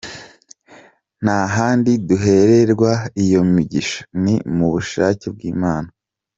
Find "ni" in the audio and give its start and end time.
4.23-4.33